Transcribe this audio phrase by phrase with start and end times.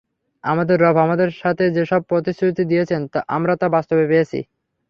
[0.43, 3.01] আমাদের রব আমাদের সাথে যেসব প্রতিশ্রুতি দিয়েছেন
[3.29, 4.39] আমরা তা বাস্তবে পেয়েছি।